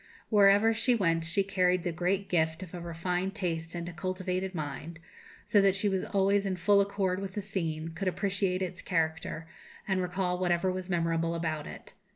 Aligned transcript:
Wherever 0.29 0.73
she 0.73 0.95
went 0.95 1.25
she 1.25 1.43
carried 1.43 1.83
the 1.83 1.91
great 1.91 2.27
gift 2.27 2.63
of 2.63 2.73
a 2.73 2.81
refined 2.81 3.35
taste 3.35 3.75
and 3.75 3.87
a 3.87 3.93
cultivated 3.93 4.55
mind, 4.55 4.99
so 5.45 5.61
that 5.61 5.75
she 5.75 5.87
was 5.87 6.05
always 6.05 6.47
in 6.47 6.55
full 6.57 6.81
accord 6.81 7.19
with 7.19 7.33
the 7.33 7.41
scene, 7.43 7.89
could 7.89 8.07
appreciate 8.07 8.63
its 8.63 8.81
character, 8.81 9.45
and 9.87 10.01
recall 10.01 10.39
whatever 10.39 10.71
was 10.71 10.89
memorable 10.89 11.35
about 11.35 11.67
it. 11.67 11.93